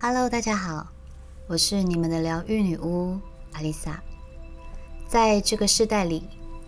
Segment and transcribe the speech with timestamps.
[0.00, 0.86] Hello，大家好，
[1.48, 3.18] 我是你们的疗愈女巫
[3.54, 4.00] 阿丽萨。
[5.08, 6.22] 在这个时代里，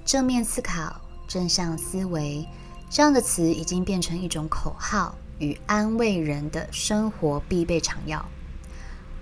[0.05, 2.45] 正面思考、正向思维
[2.91, 8.29] 这样的词已经变成一种口号与安慰人的生活必备常药。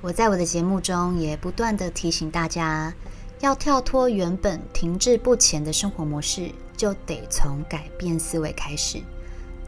[0.01, 2.95] 我在我的节目中也不断的提醒大家，
[3.41, 9.03] 要跳脱原本停滞不前的生活模式，就得从改变思维开始。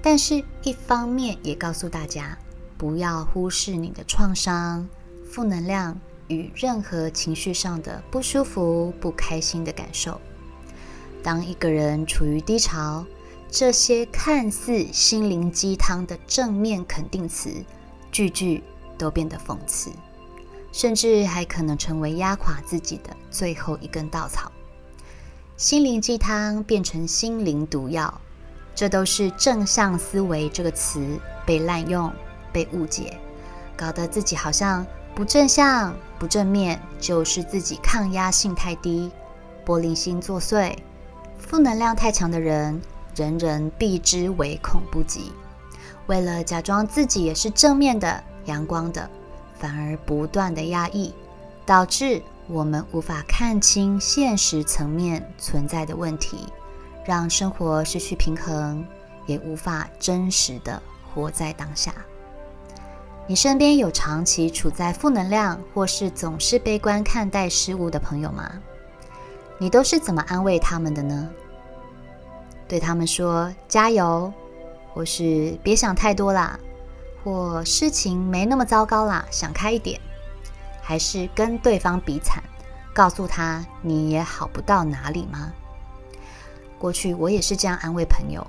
[0.01, 2.39] 但是，一方面也告诉大家。
[2.81, 4.89] 不要忽视你的创伤、
[5.31, 10.19] 负能量与任何情绪上的不舒服、不开心的感受。
[11.23, 13.05] 当一个人处于低潮，
[13.51, 17.51] 这些看似心灵鸡汤的正面肯定词，
[18.11, 18.65] 句句
[18.97, 19.91] 都变得讽刺，
[20.73, 24.51] 甚至还可能成为压垮自己的最后一根稻草。
[25.59, 28.19] 心灵鸡汤变成心灵毒药，
[28.75, 32.11] 这都是正向思维这个词被滥用。
[32.53, 33.19] 被误解，
[33.77, 39.11] 搞得自己好像不正向、不正面，就是自己抗压性太低、
[39.65, 40.77] 玻璃心作祟、
[41.39, 42.81] 负能量太强的人，
[43.17, 45.33] 人人避之唯恐不及。
[46.07, 49.09] 为了假装自己也是正面的、阳光的，
[49.59, 51.15] 反而不断的压抑，
[51.65, 56.47] 导致我们无法看清现实层面存在的问题，
[57.05, 58.85] 让生活失去平衡，
[59.27, 60.83] 也无法真实的
[61.15, 61.95] 活在当下。
[63.31, 68.51] 你身边有长期处在负能量，或是总是悲观看待事物的朋友吗？
[69.57, 71.31] 你都是怎么安慰他们的呢？
[72.67, 74.33] 对他们说加油，
[74.93, 76.59] 或是别想太多啦，
[77.23, 80.01] 或事情没那么糟糕啦，想开一点，
[80.83, 82.43] 还是跟对方比惨，
[82.93, 85.53] 告诉他你也好不到哪里吗？
[86.81, 88.45] 过去我也是这样安慰朋友。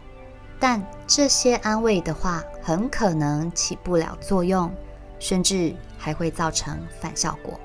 [0.62, 4.72] 但这些安慰的话很可能起不了作用，
[5.18, 7.59] 甚至还会造成反效果。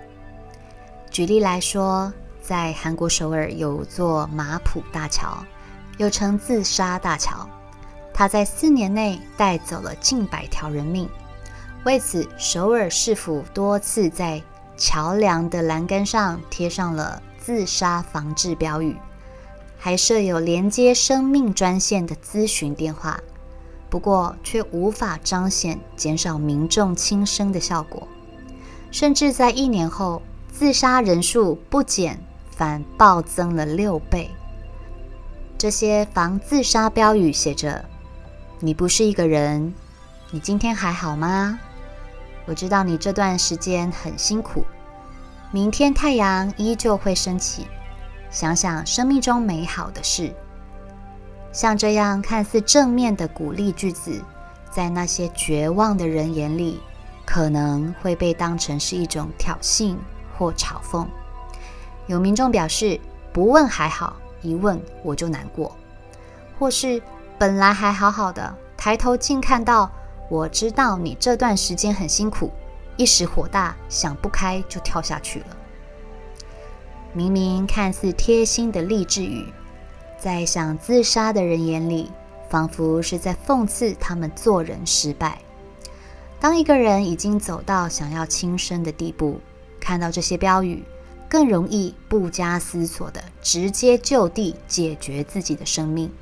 [1.10, 2.10] 举例来说，
[2.40, 5.44] 在韩国首尔有座马浦大桥，
[5.98, 7.46] 又称自杀大桥，
[8.14, 11.06] 它在四年内带走了近百条人命。
[11.84, 14.42] 为此，首尔市府多次在
[14.78, 18.96] 桥梁的栏杆上贴上了自杀防治标语。
[19.86, 23.20] 还设有连接生命专线的咨询电话，
[23.88, 28.08] 不过却无法彰显减少民众轻生的效果，
[28.90, 32.18] 甚至在一年后，自杀人数不减
[32.50, 34.28] 反暴增了六倍。
[35.56, 37.84] 这些防自杀标语写着
[38.58, 39.72] ：“你不是一个人，
[40.32, 41.60] 你今天还好吗？
[42.44, 44.64] 我知道你这段时间很辛苦，
[45.52, 47.68] 明天太阳依旧会升起。”
[48.30, 50.34] 想想生命中美好的事，
[51.52, 54.22] 像这样看似正面的鼓励句子，
[54.70, 56.80] 在那些绝望的人眼里，
[57.24, 59.96] 可能会被当成是一种挑衅
[60.36, 61.06] 或嘲讽。
[62.06, 63.00] 有民众表示
[63.32, 65.74] ：“不问还好，一问我就难过。”
[66.58, 67.02] 或是
[67.38, 69.90] 本来还好好的，抬头竟看到
[70.28, 72.52] “我知道你这段时间很辛苦”，
[72.96, 75.55] 一时火大，想不开就跳下去了。
[77.16, 79.46] 明明看似贴心的励志语，
[80.18, 82.10] 在想自杀的人眼里，
[82.50, 85.38] 仿佛是在讽刺他们做人失败。
[86.38, 89.40] 当一个人已经走到想要轻生的地步，
[89.80, 90.84] 看到这些标语，
[91.26, 96.12] 更容易不加思索的直接就地解决自己的生命。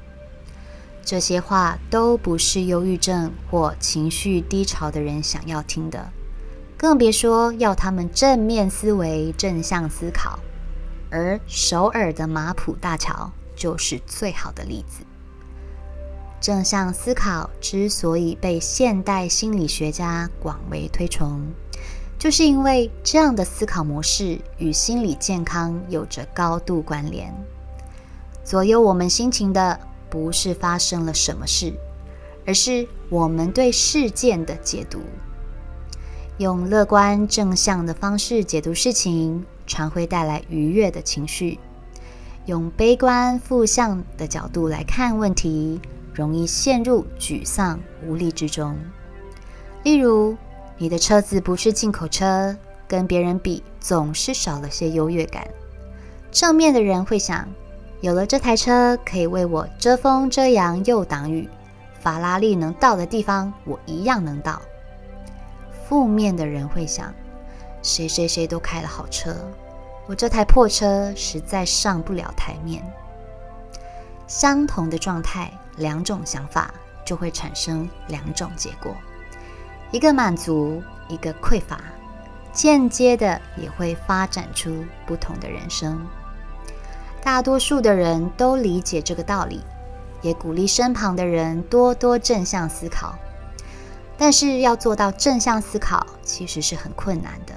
[1.04, 6.12] 这些话都不是忧郁症或情绪低潮的人想要听的，
[6.77, 10.38] 更别说要他们正面思维、正向思考。
[11.14, 15.04] 而首尔的马浦大桥就是最好的例子。
[16.41, 21.41] 正向思考之所以被现代心理学家广为推崇，
[22.19, 27.32] 就是因为这样的思考模式与心理健康有着高度关联。
[28.42, 29.78] 左右我们心情的
[30.10, 31.72] 不是发生了什么事，
[32.44, 34.98] 而是我们对事件的解读。
[36.39, 39.47] 用乐观正向的方式解读事情。
[39.66, 41.59] 常会带来愉悦的情绪。
[42.47, 45.81] 用悲观负向的角度来看问题，
[46.13, 48.77] 容易陷入沮丧无力之中。
[49.83, 50.37] 例如，
[50.77, 52.55] 你的车子不是进口车，
[52.87, 55.47] 跟别人比总是少了些优越感。
[56.31, 57.49] 正面的人会想，
[58.01, 61.49] 有了这台车可以为我遮风遮阳又挡雨，
[62.01, 64.61] 法拉利能到的地方我一样能到。
[65.89, 67.15] 负面的人会想。
[67.84, 69.36] 谁谁谁都开了好车，
[70.07, 72.83] 我这台破车实在上不了台面。
[74.27, 76.72] 相同的状态，两种想法
[77.04, 78.97] 就会产生两种结果。
[79.91, 81.78] 一个满足，一个匮乏，
[82.54, 86.01] 间接的也会发展出不同的人生。
[87.22, 89.63] 大多数的人都理解这个道理，
[90.22, 93.15] 也鼓励身旁的人多多正向思考。
[94.16, 97.53] 但是要做到正向思考，其实是很困难的。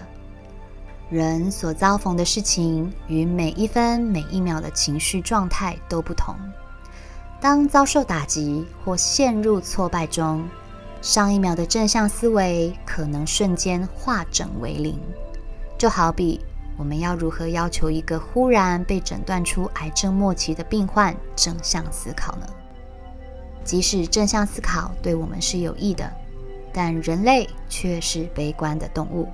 [1.10, 6.36] 人所遭逢的事情与每一分每一秒的情绪状态都不同。
[7.40, 10.46] 当遭受打击或陷入挫败中，
[11.02, 15.00] 上一秒的正向思维可能瞬间化整为零。
[15.78, 16.42] 就好比
[16.78, 22.48] 我们要如何要求一个忽然被诊断出癌症末期的病患正向思考呢？
[23.64, 26.12] 即使正向思考对我们是有益的。
[26.74, 29.30] 但人类却是悲观的动物，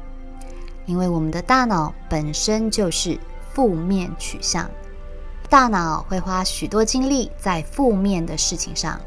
[0.86, 3.18] 因为我们的大脑本身就是
[3.54, 4.70] 负面取向，
[5.50, 9.00] 大脑会花许多精力在负面的事情上，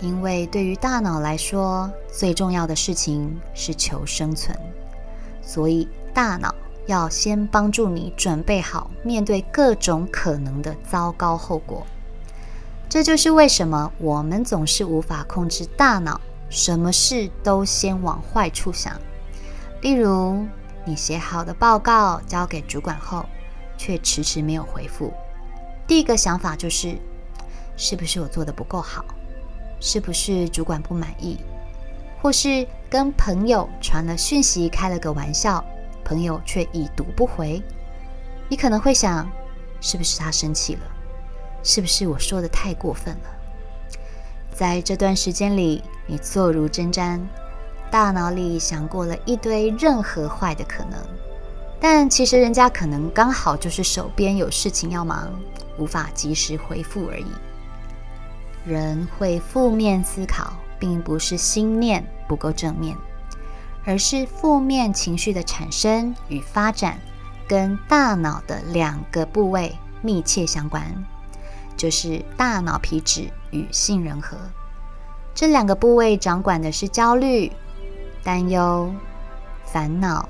[0.00, 4.56] 因为对于大脑来说，最重要的事情是求生存，
[5.42, 6.54] 所以大脑
[6.86, 11.86] 要先帮助你准备好面对各种可能的糟糕后果。
[12.88, 16.20] 这就是为什么我们总是无法控制大脑。
[16.50, 19.00] 什么事都先往坏处想，
[19.80, 20.46] 例如
[20.84, 23.24] 你写好的报告交给主管后，
[23.76, 25.12] 却迟迟没有回复，
[25.86, 26.96] 第一个想法就是，
[27.76, 29.04] 是不是我做的不够好？
[29.80, 31.38] 是不是主管不满意？
[32.20, 35.64] 或是跟朋友传了讯息，开了个玩笑，
[36.04, 37.62] 朋友却已读不回？
[38.48, 39.30] 你可能会想，
[39.80, 40.82] 是不是他生气了？
[41.62, 43.28] 是不是我说的太过分了？
[44.52, 45.82] 在这段时间里。
[46.04, 47.20] 你坐如针毡，
[47.92, 50.98] 大脑里想过了一堆任何坏的可能，
[51.78, 55.30] 但其实人家可能刚好就是手边有事情要忙，
[55.76, 57.26] 无法及时回复而已。
[58.64, 62.96] 人会负面思考，并不是心念不够正面，
[63.84, 66.98] 而是负面情绪的产生与发展
[67.46, 70.82] 跟大脑的两个部位密切相关，
[71.76, 74.38] 就是大脑皮质与杏仁核。
[75.34, 77.50] 这两个部位掌管的是焦虑、
[78.22, 78.92] 担忧、
[79.64, 80.28] 烦恼、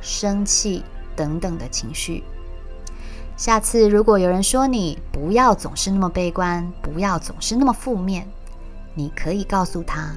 [0.00, 0.84] 生气
[1.14, 2.22] 等等的情绪。
[3.36, 8.26] 下次如果有人说你不要总是那么悲观，不要总是那么负面，
[8.94, 10.16] 你可以告诉他：“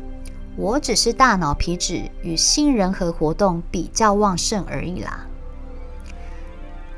[0.55, 5.25] 我只是大脑皮质与杏仁核活动比较旺盛而已啦。”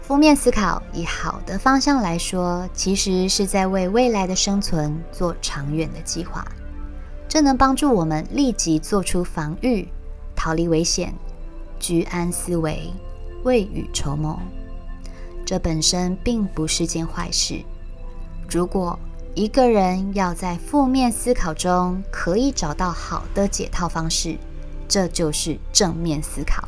[0.03, 6.45] 负面思考以好的方向来说，其实是在为未来的生存做长远的计划。
[7.29, 9.87] 这能帮助我们立即做出防御、
[10.41, 11.13] 逃离危险、
[11.79, 12.91] 居安思危、
[13.43, 14.39] 未雨绸缪。
[15.45, 17.63] 这本身并不是件坏事。
[18.49, 18.97] 如果
[19.35, 24.35] 一个人要在负面思考中可以找到好的解套方式，
[24.87, 26.67] 这就是正面思考。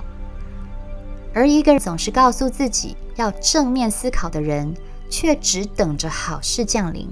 [1.34, 4.72] 而一个人总是告诉自己要正面思考的人，
[5.10, 7.10] 却只等着好事降临。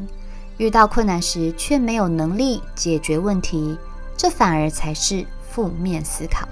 [0.58, 3.80] 遇到困难时却没有能力解决问题，
[4.16, 6.48] 这反而才是负面思考，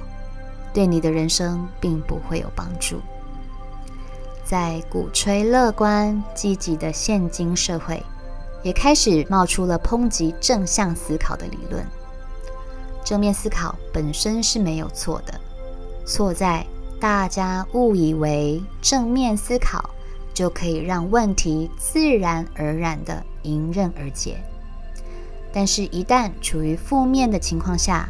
[0.74, 3.00] 对你的人生并不会有帮助。
[4.44, 8.04] 在鼓吹乐观积极的现今社会，
[8.62, 11.86] 也开始冒出了抨击正向思考的理论。
[13.03, 15.39] 正面思考本身是没有错的，
[16.06, 16.65] 错在
[17.00, 19.89] 大家误以为正面思考
[20.34, 23.24] 就可以让问题自然而然的。
[23.44, 24.38] 迎刃而解，
[25.53, 28.10] 但是，一旦处于负面的情况下，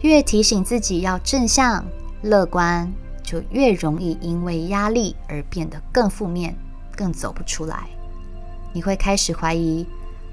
[0.00, 1.84] 越提醒自己要正向、
[2.22, 2.90] 乐观，
[3.22, 6.56] 就越容易因为压力而变得更负面，
[6.96, 7.88] 更走不出来。
[8.72, 9.86] 你会开始怀疑，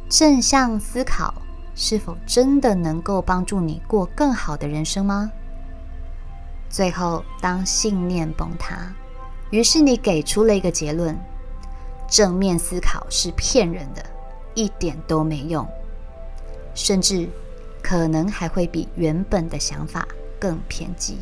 [0.09, 1.33] 正向思考
[1.75, 5.31] 是否真的能够帮助你过更好的人生吗？
[6.69, 8.93] 最后，当信念崩塌，
[9.49, 11.17] 于是你给出了一个结论：
[12.07, 14.03] 正面思考是骗人的。
[14.53, 15.67] 一点都没用，
[16.73, 17.29] 甚至
[17.87, 20.05] 可能还会比原本的想法
[20.37, 21.19] 更偏激。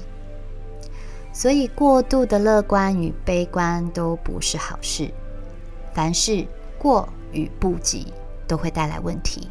[1.31, 5.13] 所以，过度的乐观与悲观都不是好事。
[5.93, 6.47] 凡事
[6.79, 8.11] 过与不及
[8.47, 9.47] 都会带来问题。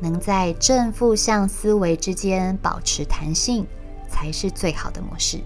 [0.00, 3.66] 能在正负向思维之间保持弹性，
[4.08, 5.40] 才是最好的模式。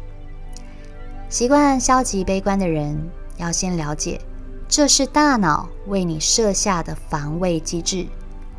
[1.29, 4.21] 习惯消极悲观的人，要先了解。
[4.69, 8.07] 这是大脑为你设下的防卫机制，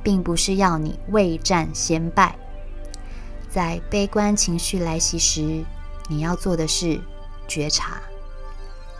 [0.09, 2.35] 并不是要你未战先败。
[3.47, 5.63] 在悲观情绪来袭时，
[6.07, 6.99] 你要做的是
[7.47, 8.01] 觉察，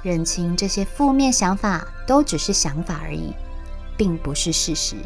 [0.03, 3.33] 认清这些负面想法都只是想法而已，
[3.97, 4.97] 并不是事实。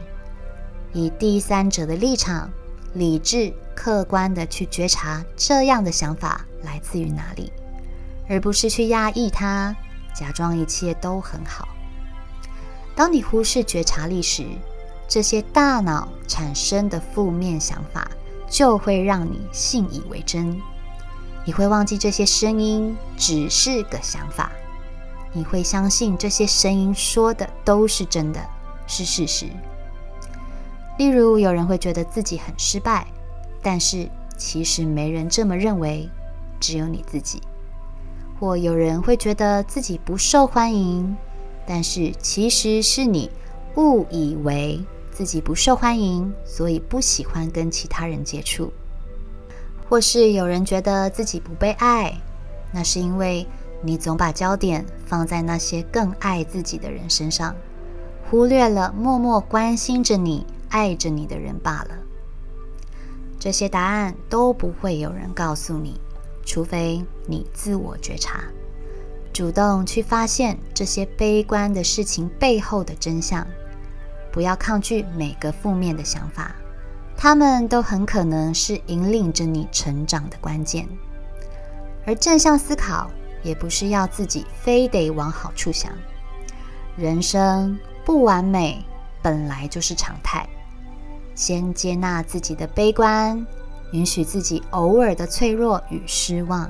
[0.91, 2.51] 以第三者的立场
[2.95, 7.49] 理智、客观的去觉察这样的想法来自于哪里，
[8.27, 9.73] 而不是去压抑它，
[10.13, 11.69] 假装一切都很好。
[12.93, 14.45] 当你忽视觉察力时，
[15.07, 18.09] 这些大脑产生的负面想法
[18.49, 20.59] 就会让你信以为真。
[21.45, 24.51] 你会忘记这些声音只是个想法，
[25.33, 28.39] 你会相信这些声音说的都是真的，
[28.87, 29.47] 是事实。
[30.97, 33.07] 例如，有人会觉得自己很失败，
[33.61, 36.09] 但是其实没人这么认为，
[36.59, 37.39] 只有你自己；
[38.39, 41.17] 或有人会觉得自己不受欢迎，
[41.65, 43.29] 但是其实是你
[43.75, 44.79] 误以为
[45.11, 48.71] 自己不受欢迎，所以不喜欢跟其他人接触。
[49.89, 52.15] 或是有人觉得自己不被爱，
[52.71, 53.45] 那是因为
[53.81, 57.55] 你总把焦点放在那些更爱自己的人身上，
[58.29, 61.97] 忽略了默默关心着你、爱着你的人罢了。
[63.39, 65.99] 这些答案都不会有人告诉你，
[66.45, 68.45] 除非你自我觉察，
[69.33, 73.45] 主动去发现这些悲观的事情背后的真相。
[74.33, 76.53] 不要抗拒每个负面的想法。
[77.15, 80.85] 他们都很可能是引领着你成长的关键，
[82.05, 83.09] 而正向思考
[83.43, 85.91] 也不是要自己非得往好处想。
[86.97, 88.83] 人生不完美
[89.21, 90.49] 本来就是常态，
[91.35, 93.45] 先接纳自己的悲观，
[93.91, 96.69] 允许自己偶尔的脆弱与失望，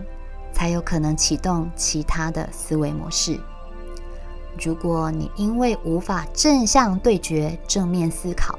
[0.51, 3.39] 才有可能启动其他的思维模式。
[4.61, 8.57] 如果你因为无法正向对决正面思考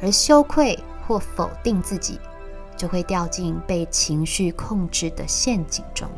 [0.00, 2.18] 而羞愧，或否定自己，
[2.76, 6.08] 就会掉进被情绪控制的陷阱中。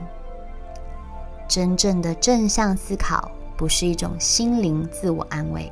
[1.48, 5.70] 真正的正向思考，不是一种心灵自我安慰，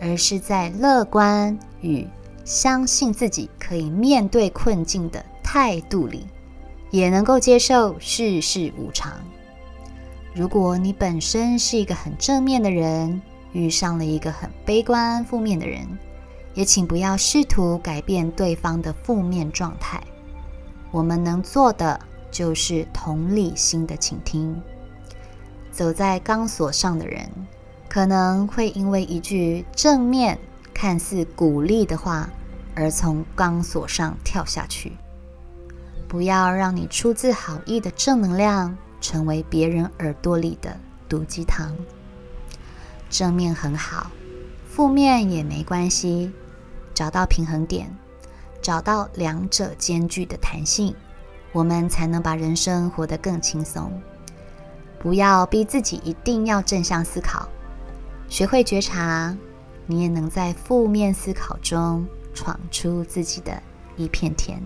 [0.00, 2.06] 而是在乐观与
[2.44, 6.26] 相信自己可以面对困境的态度里，
[6.90, 9.12] 也能够接受世事无常。
[10.34, 13.22] 如果你本身是一个很正面的人，
[13.52, 15.86] 遇上了一个很悲观负面的人。
[16.54, 20.00] 也请不要试图改变对方的负面状态。
[20.92, 21.98] 我们能做的
[22.30, 24.62] 就是同理心的倾听。
[25.72, 27.28] 走在钢索上的人，
[27.88, 30.38] 可能会因为一句正面、
[30.72, 32.30] 看似鼓励的话，
[32.76, 34.92] 而从钢索上跳下去。
[36.06, 40.74] 不要让你出自好意的正能量成为别人耳朵里的
[41.10, 41.76] 毒鸡汤。
[43.10, 44.10] 正面很好，
[44.66, 46.32] 负面也没关系。
[46.94, 47.94] 找到平衡点，
[48.62, 50.96] 找到两者兼具的弹性，
[51.52, 53.92] 我们才能把人生活得更轻松。
[54.98, 57.46] 不要逼自己一定要正向思考，
[58.26, 59.36] 学会觉察，
[59.84, 63.62] 你也能在负面思考中闯出自己的
[63.96, 64.62] 一片天。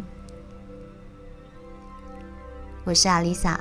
[2.85, 3.61] 我是阿丽萨，